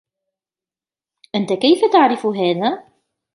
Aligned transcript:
أنتَ 1.35 1.53
كيف 1.53 1.79
تعرف 1.93 2.25
هذا؟ 2.25 2.83